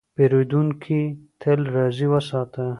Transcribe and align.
پیرودونکی 0.15 1.01
تل 1.41 1.59
راضي 1.75 2.05
وساته. 2.11 2.65